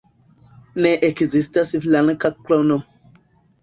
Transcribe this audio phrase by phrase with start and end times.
[0.85, 2.85] Ne ekzistas flanka krono.